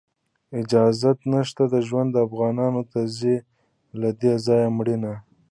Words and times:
اجازت 0.59 1.17
نشته 1.33 1.63
د 1.73 1.75
ژوند، 1.87 2.13
افغانانو 2.25 2.81
ته 2.91 2.99
ځي 3.17 3.35
له 4.01 4.09
دې 4.21 4.33
ځایه 4.45 4.69
مړینه 4.77 5.13